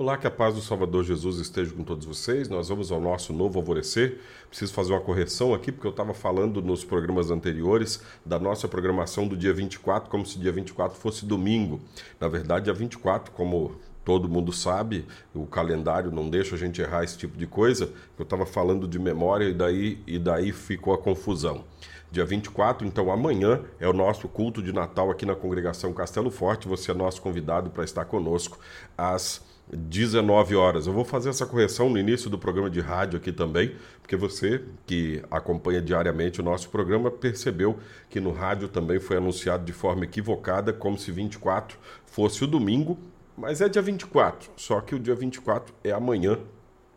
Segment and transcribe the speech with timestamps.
[0.00, 2.48] Olá, que a paz do Salvador Jesus esteja com todos vocês.
[2.48, 4.18] Nós vamos ao nosso novo alvorecer.
[4.48, 9.28] Preciso fazer uma correção aqui, porque eu estava falando nos programas anteriores da nossa programação
[9.28, 11.82] do dia 24, como se dia 24 fosse domingo.
[12.18, 17.04] Na verdade, dia 24, como todo mundo sabe, o calendário não deixa a gente errar
[17.04, 17.92] esse tipo de coisa.
[18.18, 21.62] Eu estava falando de memória e daí, e daí ficou a confusão.
[22.10, 26.66] Dia 24, então amanhã, é o nosso culto de Natal aqui na congregação Castelo Forte.
[26.66, 28.58] Você é nosso convidado para estar conosco
[28.96, 30.86] às 19 horas.
[30.86, 34.62] Eu vou fazer essa correção no início do programa de rádio aqui também, porque você
[34.86, 40.04] que acompanha diariamente o nosso programa percebeu que no rádio também foi anunciado de forma
[40.04, 42.98] equivocada, como se 24 fosse o domingo,
[43.36, 46.38] mas é dia 24, só que o dia 24 é amanhã.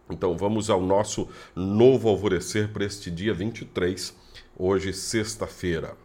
[0.09, 4.15] Então vamos ao nosso novo alvorecer para este dia 23,
[4.57, 6.02] hoje sexta-feira.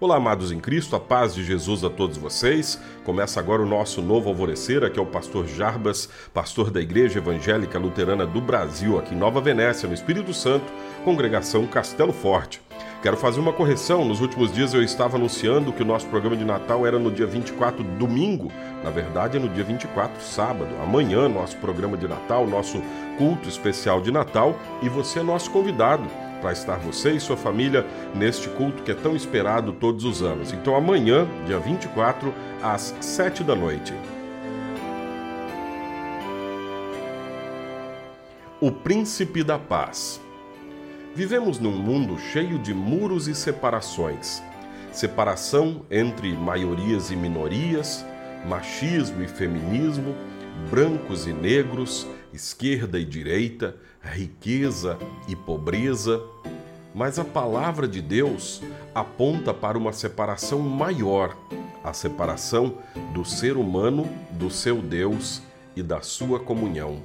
[0.00, 2.80] Olá, amados em Cristo, a paz de Jesus a todos vocês.
[3.04, 4.82] Começa agora o nosso novo alvorecer.
[4.82, 9.42] Aqui é o pastor Jarbas, pastor da Igreja Evangélica Luterana do Brasil, aqui em Nova
[9.42, 10.64] Venécia, no Espírito Santo,
[11.04, 12.62] congregação Castelo Forte.
[13.02, 14.02] Quero fazer uma correção.
[14.02, 17.26] Nos últimos dias eu estava anunciando que o nosso programa de Natal era no dia
[17.26, 18.50] 24, domingo.
[18.82, 20.74] Na verdade, é no dia 24, sábado.
[20.82, 22.80] Amanhã, nosso programa de Natal, nosso
[23.18, 24.58] culto especial de Natal.
[24.80, 26.08] E você é nosso convidado
[26.40, 30.52] para estar você e sua família neste culto que é tão esperado todos os anos.
[30.52, 33.94] Então, amanhã, dia 24, às 7 da noite.
[38.60, 40.20] O Príncipe da Paz.
[41.14, 44.42] Vivemos num mundo cheio de muros e separações.
[44.92, 48.04] Separação entre maiorias e minorias,
[48.46, 50.14] machismo e feminismo,
[50.68, 56.22] brancos e negros, esquerda e direita, riqueza e pobreza,
[56.94, 58.62] mas a palavra de Deus
[58.94, 61.36] aponta para uma separação maior,
[61.84, 62.78] a separação
[63.14, 65.40] do ser humano do seu Deus
[65.76, 67.02] e da sua comunhão.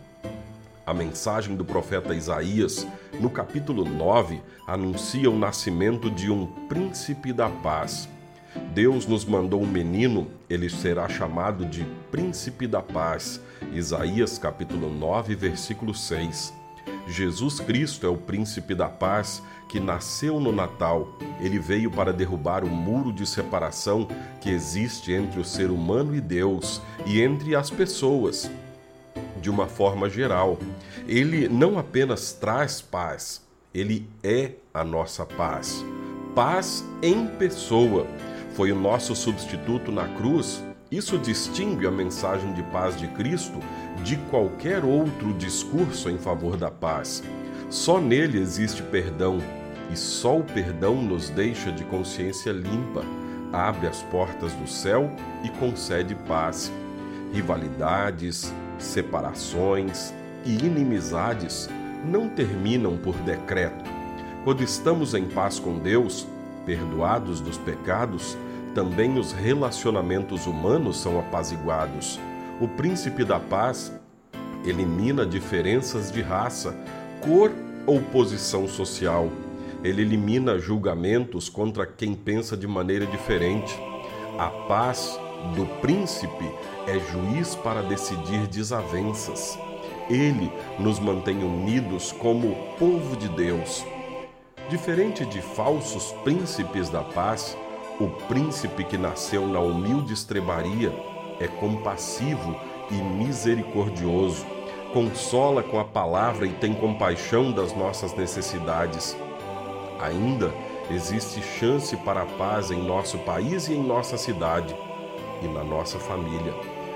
[0.85, 2.85] A mensagem do profeta Isaías,
[3.19, 8.07] no capítulo 9, anuncia o nascimento de um príncipe da paz.
[8.75, 13.39] Deus nos mandou um menino, ele será chamado de príncipe da paz.
[13.71, 16.53] Isaías capítulo 9, versículo 6.
[17.07, 21.07] Jesus Cristo é o príncipe da paz que nasceu no Natal.
[21.39, 24.09] Ele veio para derrubar o muro de separação
[24.41, 28.51] que existe entre o ser humano e Deus e entre as pessoas.
[29.41, 30.59] De uma forma geral,
[31.07, 33.41] ele não apenas traz paz,
[33.73, 35.81] ele é a nossa paz.
[36.35, 38.05] Paz em pessoa.
[38.55, 43.59] Foi o nosso substituto na cruz isso distingue a mensagem de paz de Cristo
[44.03, 47.23] de qualquer outro discurso em favor da paz.
[47.71, 49.39] Só nele existe perdão,
[49.91, 53.03] e só o perdão nos deixa de consciência limpa,
[53.51, 55.11] abre as portas do céu
[55.43, 56.71] e concede paz.
[57.33, 60.13] Rivalidades, separações
[60.45, 61.67] e inimizades
[62.05, 63.83] não terminam por decreto.
[64.43, 66.27] Quando estamos em paz com Deus,
[66.65, 68.37] perdoados dos pecados,
[68.73, 72.19] também os relacionamentos humanos são apaziguados.
[72.59, 73.93] O príncipe da paz
[74.65, 76.75] elimina diferenças de raça,
[77.21, 77.51] cor
[77.85, 79.29] ou posição social.
[79.83, 83.79] Ele elimina julgamentos contra quem pensa de maneira diferente.
[84.37, 85.19] A paz
[85.55, 86.49] do príncipe
[86.87, 89.57] é juiz para decidir desavenças.
[90.09, 93.85] Ele nos mantém unidos como povo de Deus.
[94.69, 97.55] Diferente de falsos príncipes da paz,
[97.99, 100.91] o príncipe que nasceu na humilde estrebaria
[101.39, 102.59] é compassivo
[102.89, 104.43] e misericordioso,
[104.91, 109.15] consola com a palavra e tem compaixão das nossas necessidades.
[109.99, 110.51] Ainda
[110.89, 114.75] existe chance para a paz em nosso país e em nossa cidade
[115.43, 116.55] e na nossa família.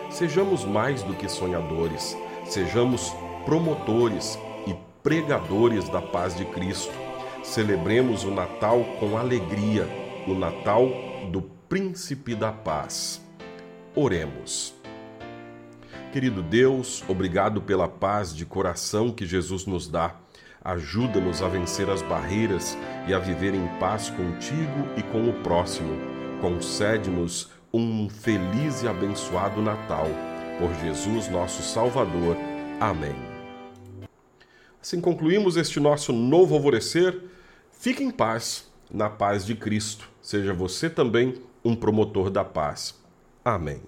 [0.09, 3.13] Sejamos mais do que sonhadores, sejamos
[3.46, 7.09] promotores e pregadores da paz de Cristo.
[7.44, 9.88] Celebremos o Natal com alegria
[10.27, 10.88] o Natal
[11.31, 13.22] do Príncipe da Paz.
[13.96, 14.73] Oremos.
[16.11, 20.16] Querido Deus, obrigado pela paz de coração que Jesus nos dá.
[20.64, 22.78] Ajuda-nos a vencer as barreiras
[23.08, 25.96] e a viver em paz contigo e com o próximo.
[26.41, 30.08] Concede-nos um feliz e abençoado Natal.
[30.59, 32.35] Por Jesus, nosso Salvador.
[32.79, 33.39] Amém.
[34.81, 37.22] Assim concluímos este nosso novo alvorecer.
[37.72, 40.09] Fique em paz na paz de Cristo.
[40.22, 42.96] Seja você também um promotor da paz.
[43.43, 43.81] Amém.